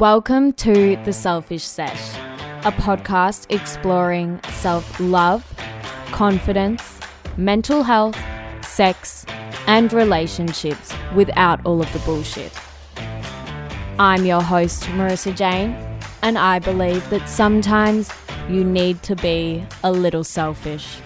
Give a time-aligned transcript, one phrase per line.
[0.00, 2.14] Welcome to The Selfish Sesh,
[2.64, 5.44] a podcast exploring self love,
[6.06, 6.98] confidence,
[7.36, 8.18] mental health,
[8.64, 9.26] sex,
[9.66, 12.50] and relationships without all of the bullshit.
[13.98, 15.76] I'm your host, Marissa Jane,
[16.22, 18.10] and I believe that sometimes
[18.48, 20.96] you need to be a little selfish.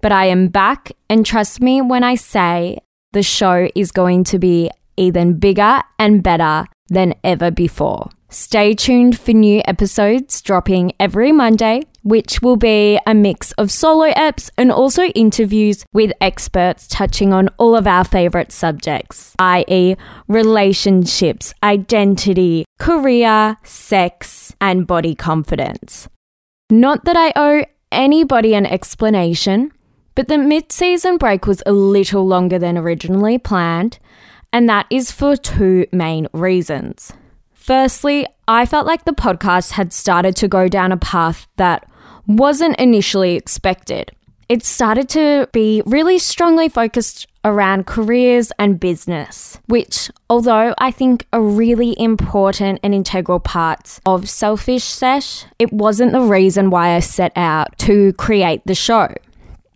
[0.00, 2.78] but I am back, and trust me when I say
[3.12, 8.08] the show is going to be even bigger and better than ever before.
[8.30, 14.10] Stay tuned for new episodes dropping every Monday, which will be a mix of solo
[14.12, 19.96] eps and also interviews with experts touching on all of our favorite subjects, i.e.,
[20.28, 26.08] relationships, identity, career, sex, and body confidence.
[26.70, 29.72] Not that I owe anybody an explanation,
[30.14, 33.98] but the mid season break was a little longer than originally planned,
[34.52, 37.12] and that is for two main reasons.
[37.54, 41.88] Firstly, I felt like the podcast had started to go down a path that
[42.26, 44.12] wasn't initially expected.
[44.48, 51.26] It started to be really strongly focused around careers and business, which, although I think
[51.32, 57.00] are really important and integral parts of Selfish Sesh, it wasn't the reason why I
[57.00, 59.08] set out to create the show.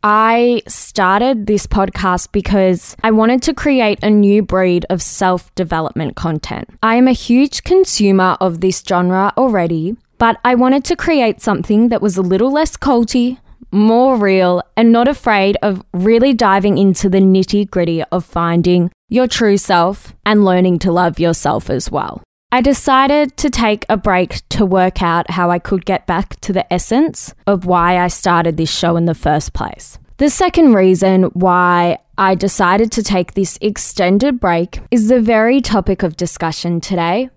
[0.03, 6.15] I started this podcast because I wanted to create a new breed of self development
[6.15, 6.69] content.
[6.83, 11.89] I am a huge consumer of this genre already, but I wanted to create something
[11.89, 13.39] that was a little less culty,
[13.71, 19.27] more real, and not afraid of really diving into the nitty gritty of finding your
[19.27, 22.23] true self and learning to love yourself as well.
[22.53, 26.53] I decided to take a break to work out how I could get back to
[26.53, 29.99] the essence of why I started this show in the first place.
[30.19, 36.03] The second reason why I decided to take this extended break is the very topic
[36.03, 37.29] of discussion today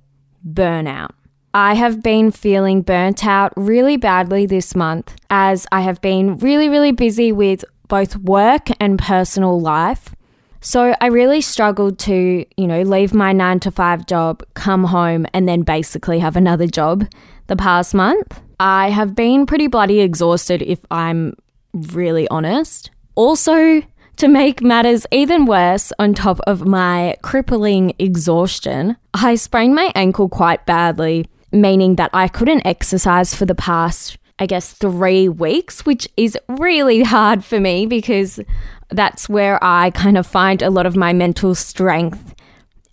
[0.47, 1.12] burnout.
[1.53, 6.69] I have been feeling burnt out really badly this month as I have been really,
[6.69, 10.13] really busy with both work and personal life.
[10.61, 15.25] So I really struggled to, you know, leave my nine to five job, come home,
[15.33, 17.07] and then basically have another job
[17.47, 18.41] the past month.
[18.59, 21.33] I have been pretty bloody exhausted if I'm
[21.73, 22.91] really honest.
[23.15, 23.81] Also,
[24.17, 30.27] to make matters even worse, on top of my crippling exhaustion, I sprained my ankle
[30.27, 36.07] quite badly, meaning that I couldn't exercise for the past, I guess, three weeks, which
[36.17, 38.39] is really hard for me because
[38.89, 42.35] that's where I kind of find a lot of my mental strength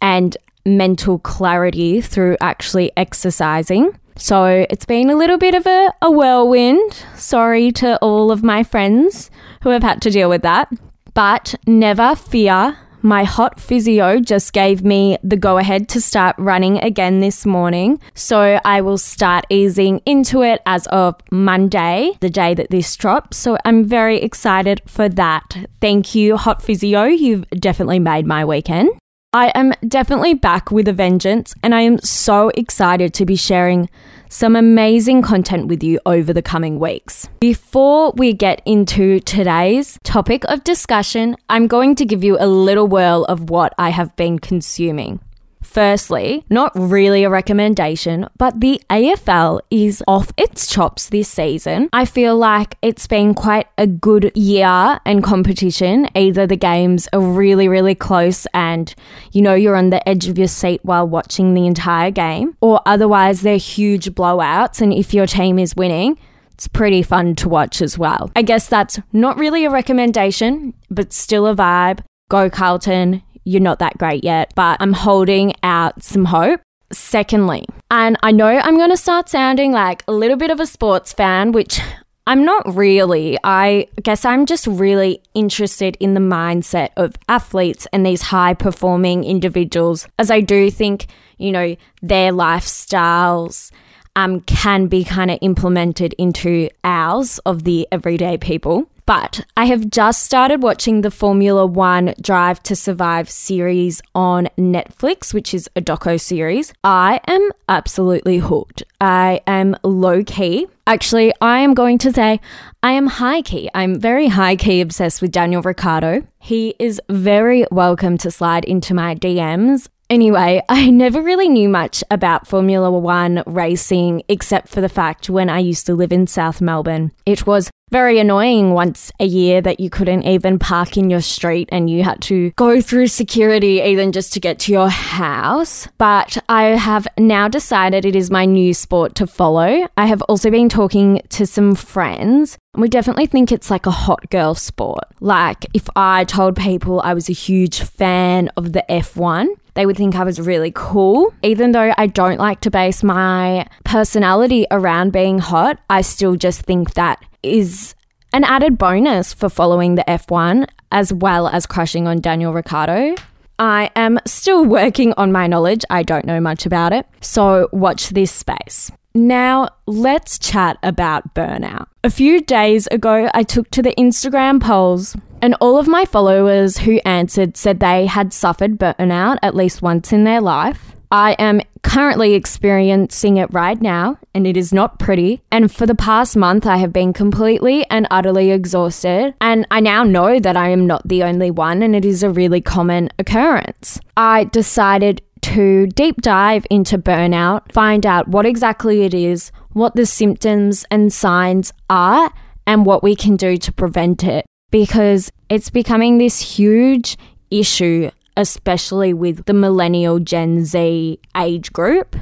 [0.01, 3.99] and mental clarity through actually exercising.
[4.17, 7.05] So it's been a little bit of a, a whirlwind.
[7.17, 9.31] Sorry to all of my friends
[9.63, 10.73] who have had to deal with that.
[11.15, 12.79] But never fear.
[13.07, 18.01] My hot physio just gave me the go ahead to start running again this morning.
[18.15, 23.37] So I will start easing into it as of Monday, the day that this drops.
[23.37, 25.69] So I'm very excited for that.
[25.81, 27.05] Thank you, hot physio.
[27.05, 28.91] You've definitely made my weekend.
[29.33, 33.89] I am definitely back with a vengeance, and I am so excited to be sharing
[34.29, 37.29] some amazing content with you over the coming weeks.
[37.41, 42.89] Before we get into today's topic of discussion, I'm going to give you a little
[42.89, 45.21] whirl of what I have been consuming.
[45.67, 51.91] Firstly, not really a recommendation, but the AFL is off its chops this season.
[51.93, 56.09] I feel like it's been quite a good year and competition.
[56.15, 58.95] Either the games are really, really close and
[59.33, 62.81] you know you're on the edge of your seat while watching the entire game, or
[62.87, 66.17] otherwise they're huge blowouts, and if your team is winning,
[66.53, 68.31] it's pretty fun to watch as well.
[68.35, 72.01] I guess that's not really a recommendation, but still a vibe.
[72.31, 76.61] Go Carlton, you're not that great yet, but I'm holding out some hope.
[76.93, 80.67] Secondly, and I know I'm going to start sounding like a little bit of a
[80.67, 81.81] sports fan, which
[82.29, 83.39] I'm not really.
[83.43, 89.25] I guess I'm just really interested in the mindset of athletes and these high performing
[89.25, 91.07] individuals, as I do think,
[91.39, 93.73] you know, their lifestyles
[94.15, 98.89] um, can be kind of implemented into ours of the everyday people.
[99.07, 105.33] But I have just started watching the Formula One Drive to Survive series on Netflix,
[105.33, 106.73] which is a doco series.
[106.83, 108.83] I am absolutely hooked.
[109.01, 110.67] I am low key.
[110.89, 112.41] Actually, I am going to say
[112.83, 113.71] I am high key.
[113.75, 116.27] I'm very high key obsessed with Daniel Ricciardo.
[116.41, 119.89] He is very welcome to slide into my DMs.
[120.11, 125.49] Anyway, I never really knew much about Formula One racing except for the fact when
[125.49, 127.13] I used to live in South Melbourne.
[127.25, 131.69] It was very annoying once a year that you couldn't even park in your street
[131.71, 135.87] and you had to go through security even just to get to your house.
[135.97, 139.89] But I have now decided it is my new sport to follow.
[139.97, 142.59] I have also been talking to some friends.
[142.75, 145.05] And we definitely think it's like a hot girl sport.
[145.21, 149.97] Like, if I told people I was a huge fan of the F1, they would
[149.97, 151.33] think I was really cool.
[151.43, 156.63] Even though I don't like to base my personality around being hot, I still just
[156.63, 157.23] think that
[157.55, 157.95] is
[158.33, 163.15] an added bonus for following the F1 as well as crushing on Daniel Ricciardo.
[163.59, 165.85] I am still working on my knowledge.
[165.91, 167.07] I don't know much about it.
[167.21, 168.91] So watch this space.
[169.15, 171.87] Now, let's chat about burnout.
[172.05, 176.79] A few days ago, I took to the Instagram polls, and all of my followers
[176.79, 180.96] who answered said they had suffered burnout at least once in their life.
[181.11, 185.41] I am currently experiencing it right now, and it is not pretty.
[185.51, 189.35] And for the past month, I have been completely and utterly exhausted.
[189.41, 192.31] And I now know that I am not the only one, and it is a
[192.31, 194.01] really common occurrence.
[194.17, 200.07] I decided to deep dive into burnout, find out what exactly it is, what the
[200.07, 202.33] symptoms and signs are,
[202.67, 204.45] and what we can do to prevent it.
[204.73, 207.17] Because it's becoming this huge
[207.51, 212.17] issue especially with the millennial Gen Z age group.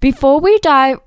[0.00, 0.98] Before we dive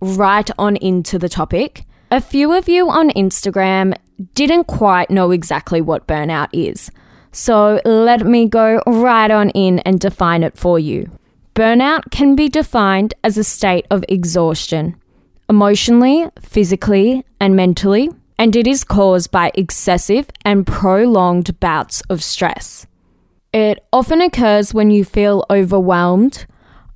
[0.00, 3.94] right on into the topic, a few of you on Instagram
[4.34, 6.90] didn't quite know exactly what burnout is.
[7.32, 11.10] So let me go right on in and define it for you.
[11.54, 14.96] Burnout can be defined as a state of exhaustion,
[15.48, 22.86] emotionally, physically, and mentally, and it is caused by excessive and prolonged bouts of stress.
[23.54, 26.44] It often occurs when you feel overwhelmed,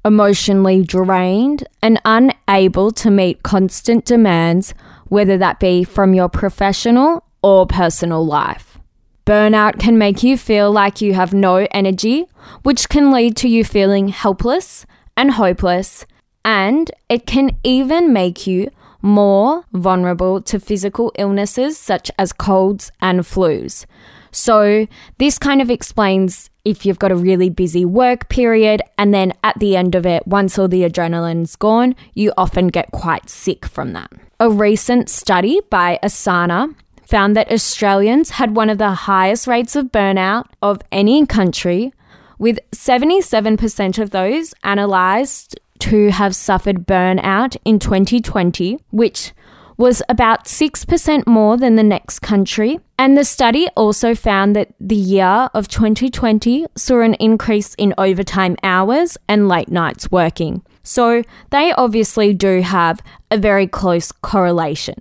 [0.04, 4.74] emotionally drained, and unable to meet constant demands,
[5.06, 8.76] whether that be from your professional or personal life.
[9.24, 12.26] Burnout can make you feel like you have no energy,
[12.64, 14.84] which can lead to you feeling helpless
[15.16, 16.06] and hopeless,
[16.44, 18.68] and it can even make you
[19.00, 23.86] more vulnerable to physical illnesses such as colds and flus.
[24.30, 24.86] So,
[25.18, 29.58] this kind of explains if you've got a really busy work period, and then at
[29.58, 33.92] the end of it, once all the adrenaline's gone, you often get quite sick from
[33.94, 34.12] that.
[34.38, 36.74] A recent study by Asana
[37.06, 41.92] found that Australians had one of the highest rates of burnout of any country,
[42.38, 49.32] with 77% of those analysed to have suffered burnout in 2020, which
[49.78, 52.80] was about 6% more than the next country.
[52.98, 58.56] And the study also found that the year of 2020 saw an increase in overtime
[58.64, 60.62] hours and late nights working.
[60.82, 64.96] So they obviously do have a very close correlation.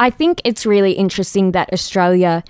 [0.00, 2.42] I think it's really interesting that Australia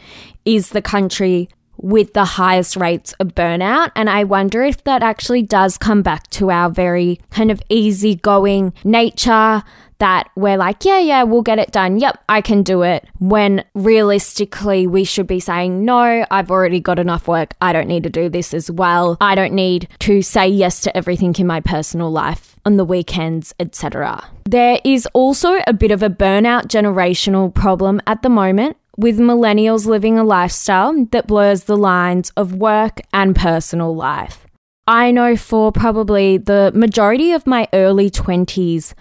[0.45, 3.90] is the country with the highest rates of burnout.
[3.97, 8.75] And I wonder if that actually does come back to our very kind of easygoing
[8.85, 9.62] nature,
[10.00, 11.99] that we're like, yeah, yeah, we'll get it done.
[11.99, 13.07] Yep, I can do it.
[13.19, 17.54] When realistically, we should be saying, no, I've already got enough work.
[17.61, 19.16] I don't need to do this as well.
[19.21, 23.54] I don't need to say yes to everything in my personal life on the weekends,
[23.59, 24.28] etc.
[24.45, 29.87] There is also a bit of a burnout generational problem at the moment with millennials
[29.87, 34.47] living a lifestyle that blurs the lines of work and personal life.
[34.87, 38.92] I know for probably the majority of my early 20s,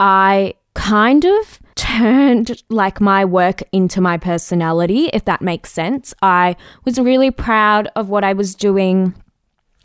[0.00, 6.14] I kind of turned like my work into my personality, if that makes sense.
[6.22, 9.14] I was really proud of what I was doing.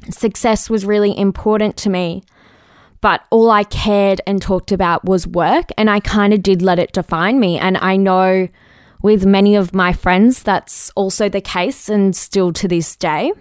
[0.10, 2.24] Success was really important to me.
[3.02, 6.80] But all I cared and talked about was work, and I kind of did let
[6.80, 7.60] it define me.
[7.60, 8.48] And I know
[9.02, 13.34] with many of my friends that's also the case, and still to this day.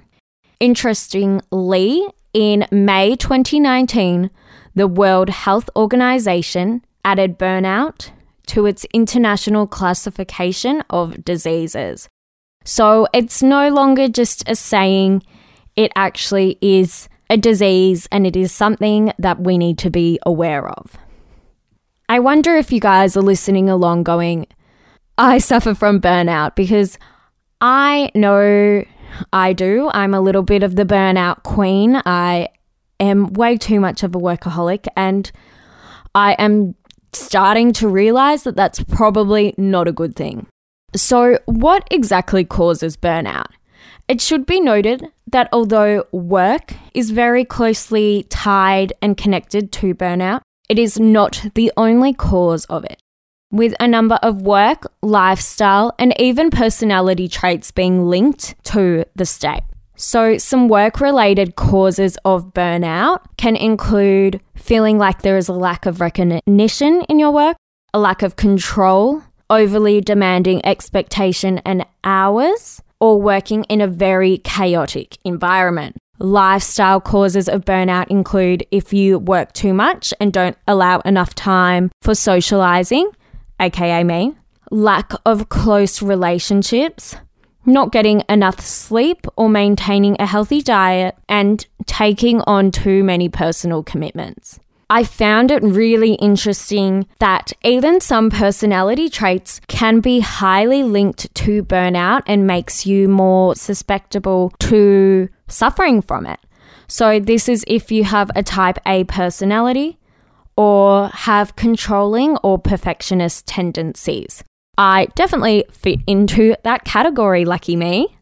[0.61, 4.31] Interestingly, in May 2019,
[4.75, 8.11] the World Health Organization added burnout,
[8.47, 12.09] to its international classification of diseases.
[12.64, 15.23] So it's no longer just a saying,
[15.76, 20.69] it actually is a disease and it is something that we need to be aware
[20.69, 20.97] of.
[22.09, 24.47] I wonder if you guys are listening along going,
[25.16, 26.99] I suffer from burnout because
[27.61, 28.85] I know
[29.33, 29.90] I do.
[29.93, 32.00] I'm a little bit of the burnout queen.
[32.04, 32.49] I
[33.01, 35.31] am way too much of a workaholic and
[36.15, 36.75] I am
[37.13, 40.47] starting to realize that that's probably not a good thing.
[40.95, 43.47] So, what exactly causes burnout?
[44.07, 50.43] It should be noted that although work is very closely tied and connected to burnout,
[50.69, 53.01] it is not the only cause of it.
[53.51, 59.63] With a number of work, lifestyle, and even personality traits being linked to the state.
[59.97, 65.87] So, some work related causes of burnout can include feeling like there is a lack
[65.87, 67.57] of recognition in your work,
[67.93, 75.17] a lack of control, overly demanding expectation and hours, or working in a very chaotic
[75.25, 75.97] environment.
[76.19, 81.91] Lifestyle causes of burnout include if you work too much and don't allow enough time
[82.03, 83.11] for socializing,
[83.61, 84.35] aka me,
[84.71, 87.17] lack of close relationships,
[87.66, 93.83] not getting enough sleep or maintaining a healthy diet, and taking on too many personal
[93.83, 94.61] commitments.
[94.90, 101.64] I found it really interesting that even some personality traits can be highly linked to
[101.64, 106.38] burnout and makes you more susceptible to suffering from it.
[106.87, 109.99] So, this is if you have a type A personality
[110.56, 114.44] or have controlling or perfectionist tendencies.
[114.76, 118.16] I definitely fit into that category, lucky me.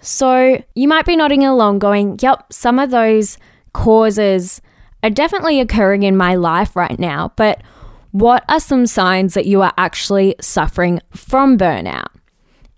[0.00, 3.38] So you might be nodding along, going, Yep, some of those
[3.72, 4.60] causes
[5.02, 7.62] are definitely occurring in my life right now, but
[8.12, 12.06] what are some signs that you are actually suffering from burnout?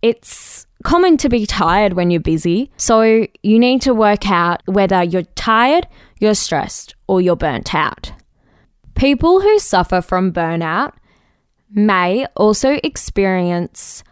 [0.02, 5.02] It's common to be tired when you're busy, so you need to work out whether
[5.02, 5.86] you're tired,
[6.18, 8.12] you're stressed, or you're burnt out.
[8.94, 10.94] People who suffer from burnout
[11.70, 14.02] may also experience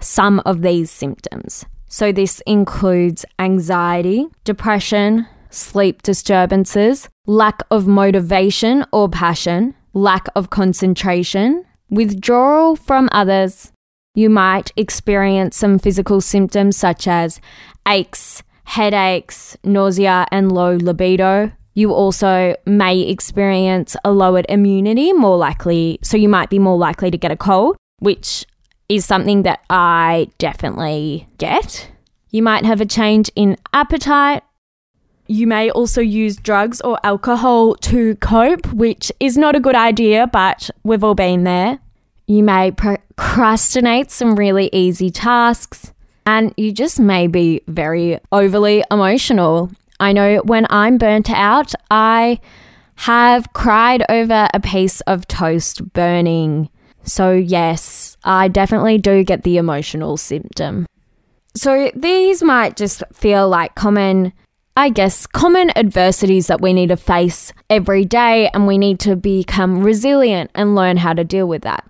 [0.00, 1.64] some of these symptoms.
[1.86, 11.64] So, this includes anxiety, depression, sleep disturbances, lack of motivation or passion, lack of concentration,
[11.90, 13.72] withdrawal from others.
[14.14, 17.40] You might experience some physical symptoms such as
[17.86, 25.98] aches, headaches, nausea, and low libido, you also may experience a lowered immunity, more likely,
[26.02, 28.46] so you might be more likely to get a cold, which
[28.88, 31.90] is something that I definitely get.
[32.30, 34.42] You might have a change in appetite.
[35.28, 40.26] You may also use drugs or alcohol to cope, which is not a good idea,
[40.26, 41.78] but we've all been there.
[42.26, 45.92] You may procrastinate some really easy tasks,
[46.26, 49.70] and you just may be very overly emotional.
[50.02, 52.40] I know when I'm burnt out, I
[52.96, 56.68] have cried over a piece of toast burning.
[57.04, 60.86] So, yes, I definitely do get the emotional symptom.
[61.54, 64.32] So, these might just feel like common,
[64.76, 69.14] I guess, common adversities that we need to face every day, and we need to
[69.14, 71.88] become resilient and learn how to deal with that.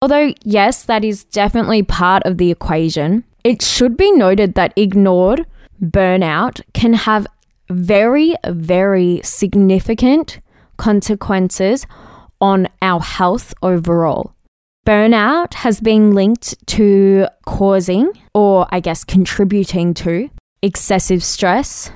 [0.00, 5.44] Although, yes, that is definitely part of the equation, it should be noted that ignored
[5.82, 7.26] burnout can have
[7.70, 10.40] very, very significant
[10.76, 11.86] consequences
[12.40, 14.34] on our health overall.
[14.86, 20.30] Burnout has been linked to causing, or I guess contributing to,
[20.62, 21.90] excessive stress,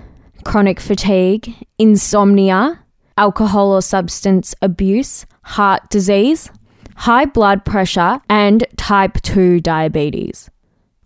[0.45, 2.85] chronic fatigue, insomnia,
[3.17, 6.51] alcohol or substance abuse, heart disease,
[6.97, 10.51] high blood pressure, and type 2 diabetes.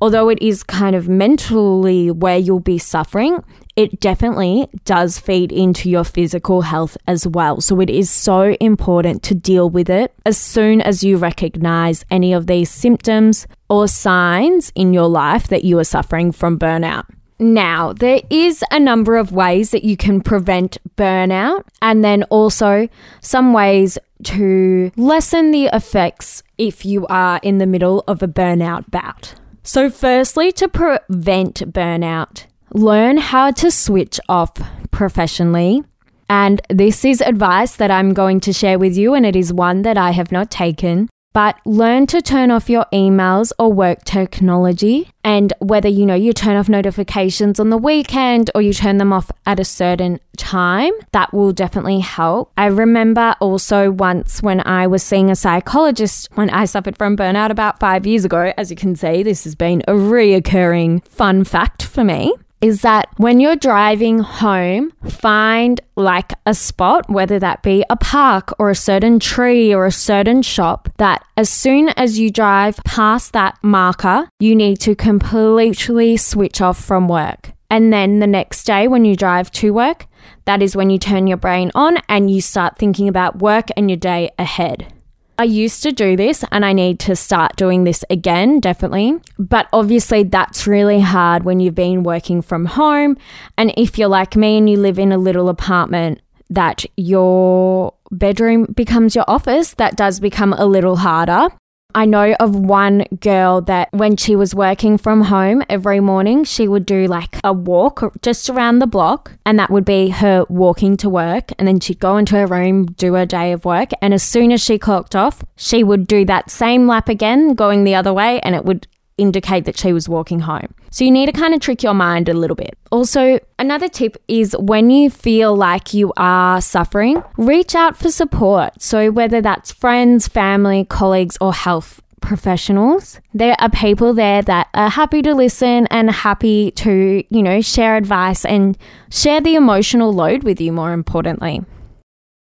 [0.00, 3.42] Although it is kind of mentally where you'll be suffering,
[3.76, 7.62] it definitely does feed into your physical health as well.
[7.62, 12.34] So it is so important to deal with it as soon as you recognize any
[12.34, 17.04] of these symptoms or signs in your life that you are suffering from burnout.
[17.38, 22.88] Now, there is a number of ways that you can prevent burnout, and then also
[23.20, 28.90] some ways to lessen the effects if you are in the middle of a burnout
[28.90, 29.34] bout.
[29.66, 34.52] So, firstly, to prevent burnout, learn how to switch off
[34.92, 35.82] professionally.
[36.30, 39.82] And this is advice that I'm going to share with you, and it is one
[39.82, 41.08] that I have not taken.
[41.36, 45.10] But learn to turn off your emails or work technology.
[45.22, 49.12] And whether you know you turn off notifications on the weekend or you turn them
[49.12, 52.52] off at a certain time, that will definitely help.
[52.56, 57.50] I remember also once when I was seeing a psychologist when I suffered from burnout
[57.50, 58.54] about five years ago.
[58.56, 62.32] As you can see, this has been a reoccurring fun fact for me
[62.66, 68.52] is that when you're driving home, find like a spot, whether that be a park
[68.58, 73.32] or a certain tree or a certain shop, that as soon as you drive past
[73.32, 77.52] that marker, you need to completely switch off from work.
[77.70, 80.06] And then the next day, when you drive to work,
[80.44, 83.88] that is when you turn your brain on and you start thinking about work and
[83.88, 84.92] your day ahead.
[85.38, 89.16] I used to do this and I need to start doing this again, definitely.
[89.38, 93.16] But obviously, that's really hard when you've been working from home.
[93.58, 98.66] And if you're like me and you live in a little apartment, that your bedroom
[98.74, 101.48] becomes your office, that does become a little harder.
[101.96, 106.68] I know of one girl that when she was working from home every morning, she
[106.68, 110.98] would do like a walk just around the block, and that would be her walking
[110.98, 111.52] to work.
[111.58, 113.92] And then she'd go into her room, do her day of work.
[114.02, 117.84] And as soon as she clocked off, she would do that same lap again, going
[117.84, 118.86] the other way, and it would
[119.18, 120.74] indicate that she was walking home.
[120.90, 122.76] So you need to kind of trick your mind a little bit.
[122.90, 128.80] Also, another tip is when you feel like you are suffering, reach out for support.
[128.80, 133.20] So whether that's friends, family, colleagues, or health professionals.
[133.32, 137.96] There are people there that are happy to listen and happy to, you know, share
[137.96, 138.76] advice and
[139.10, 141.64] share the emotional load with you, more importantly.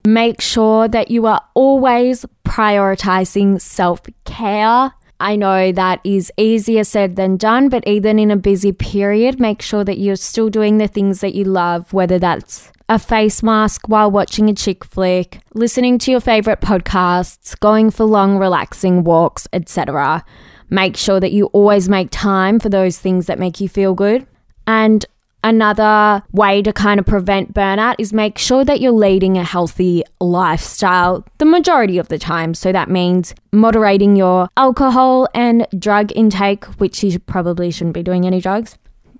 [0.06, 4.91] Make sure that you are always prioritizing self care
[5.22, 9.62] I know that is easier said than done, but even in a busy period, make
[9.62, 13.88] sure that you're still doing the things that you love, whether that's a face mask
[13.88, 19.48] while watching a chick flick, listening to your favorite podcasts, going for long, relaxing walks,
[19.54, 20.25] etc.
[20.70, 24.28] Make sure that you always make time for those things that make you feel good.
[24.68, 25.06] And
[25.43, 30.03] Another way to kind of prevent burnout is make sure that you're leading a healthy
[30.19, 32.53] lifestyle the majority of the time.
[32.53, 38.25] So that means moderating your alcohol and drug intake, which you probably shouldn't be doing
[38.25, 38.77] any drugs.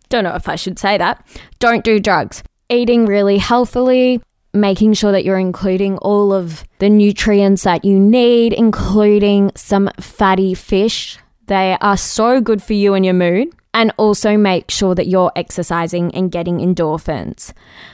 [0.10, 1.26] Don't know if I should say that.
[1.60, 2.44] Don't do drugs.
[2.70, 4.22] Eating really healthily,
[4.54, 10.54] making sure that you're including all of the nutrients that you need, including some fatty
[10.54, 11.18] fish.
[11.48, 15.32] They are so good for you and your mood and also make sure that you're
[15.36, 17.54] exercising and getting endorphins.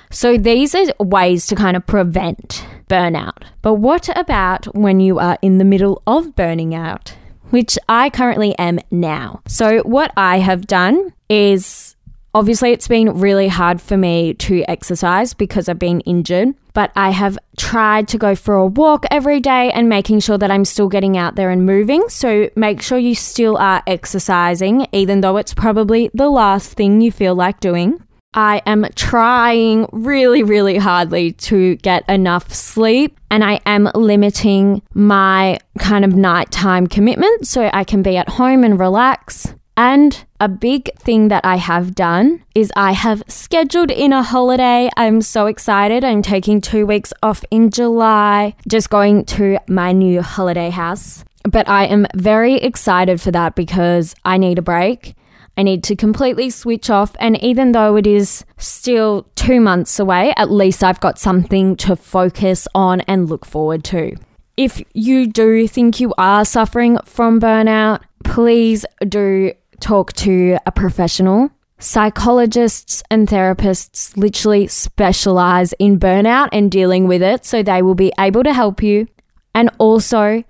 [0.09, 3.43] So, these are ways to kind of prevent burnout.
[3.61, 7.15] But what about when you are in the middle of burning out?
[7.49, 9.41] Which I currently am now.
[9.47, 11.96] So, what I have done is
[12.37, 17.09] Obviously, it's been really hard for me to exercise because I've been injured, but I
[17.09, 20.87] have tried to go for a walk every day and making sure that I'm still
[20.87, 22.07] getting out there and moving.
[22.09, 27.11] So make sure you still are exercising, even though it's probably the last thing you
[27.11, 27.99] feel like doing.
[28.35, 35.57] I am trying really, really hardly to get enough sleep and I am limiting my
[35.79, 39.55] kind of nighttime commitment so I can be at home and relax.
[39.77, 44.89] And a big thing that I have done is I have scheduled in a holiday.
[44.97, 46.03] I'm so excited.
[46.03, 51.23] I'm taking two weeks off in July, just going to my new holiday house.
[51.43, 55.15] But I am very excited for that because I need a break.
[55.57, 57.15] I need to completely switch off.
[57.19, 61.95] And even though it is still two months away, at least I've got something to
[61.95, 64.15] focus on and look forward to.
[64.55, 71.51] If you do think you are suffering from burnout, please do talk to a professional.
[71.79, 78.11] Psychologists and therapists literally specialize in burnout and dealing with it, so they will be
[78.19, 79.07] able to help you.
[79.53, 80.43] And also,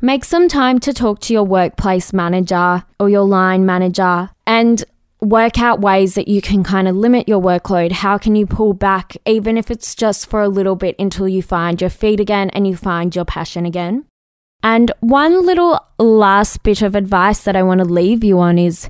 [0.00, 4.84] make some time to talk to your workplace manager or your line manager and
[5.20, 7.92] work out ways that you can kind of limit your workload.
[7.92, 11.42] How can you pull back, even if it's just for a little bit until you
[11.42, 14.04] find your feet again and you find your passion again?
[14.64, 18.88] And one little last bit of advice that I want to leave you on is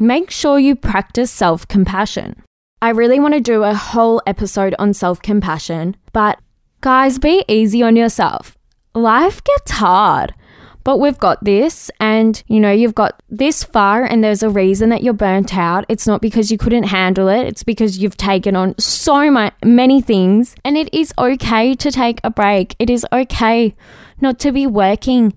[0.00, 2.42] make sure you practice self compassion.
[2.82, 6.40] I really want to do a whole episode on self compassion, but
[6.80, 8.58] guys, be easy on yourself.
[8.96, 10.34] Life gets hard,
[10.82, 14.88] but we've got this, and you know, you've got this far, and there's a reason
[14.88, 15.84] that you're burnt out.
[15.88, 19.30] It's not because you couldn't handle it, it's because you've taken on so
[19.64, 22.74] many things, and it is okay to take a break.
[22.80, 23.76] It is okay
[24.22, 25.34] not to be working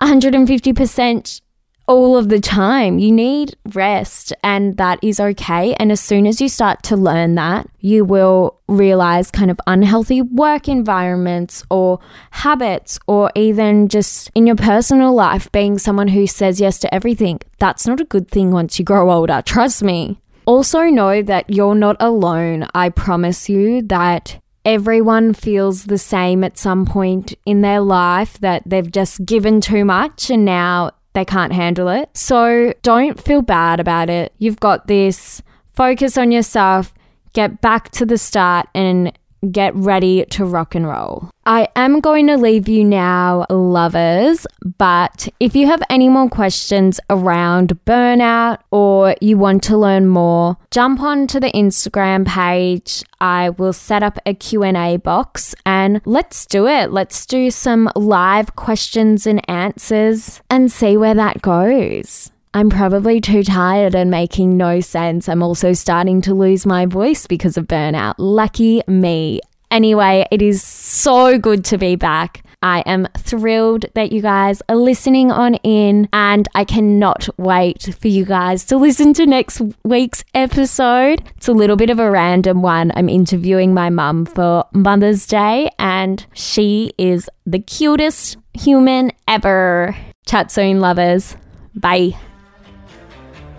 [0.00, 1.40] 150%
[1.86, 2.98] all of the time.
[2.98, 5.74] You need rest, and that is okay.
[5.74, 10.22] And as soon as you start to learn that, you will realize kind of unhealthy
[10.22, 16.60] work environments or habits, or even just in your personal life, being someone who says
[16.60, 17.40] yes to everything.
[17.58, 19.42] That's not a good thing once you grow older.
[19.44, 20.20] Trust me.
[20.46, 22.66] Also, know that you're not alone.
[22.74, 28.62] I promise you that everyone feels the same at some point in their life that
[28.64, 32.10] they've just given too much and now they can't handle it.
[32.16, 34.32] So don't feel bad about it.
[34.38, 35.42] You've got this.
[35.72, 36.92] Focus on yourself.
[37.32, 39.12] Get back to the start and
[39.44, 41.30] get ready to rock and roll.
[41.46, 44.46] I am going to leave you now, lovers,
[44.78, 50.56] but if you have any more questions around burnout or you want to learn more,
[50.70, 53.02] jump onto the Instagram page.
[53.20, 56.92] I will set up a Q&A box and let's do it.
[56.92, 62.30] Let's do some live questions and answers and see where that goes.
[62.56, 65.28] I'm probably too tired and making no sense.
[65.28, 68.14] I'm also starting to lose my voice because of burnout.
[68.18, 69.40] Lucky me.
[69.72, 72.44] Anyway, it is so good to be back.
[72.62, 78.06] I am thrilled that you guys are listening on in, and I cannot wait for
[78.06, 81.28] you guys to listen to next week's episode.
[81.36, 82.92] It's a little bit of a random one.
[82.94, 89.96] I'm interviewing my mum for Mother's Day, and she is the cutest human ever.
[90.24, 91.36] Chat soon, lovers.
[91.74, 92.16] Bye.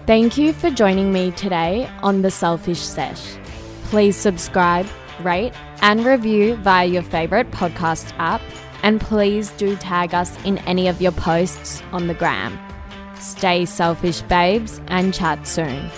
[0.05, 3.37] Thank you for joining me today on The Selfish Sesh.
[3.85, 4.85] Please subscribe,
[5.23, 8.39] rate, and review via your favorite podcast app.
[8.83, 12.59] And please do tag us in any of your posts on the gram.
[13.19, 15.89] Stay selfish, babes, and chat soon.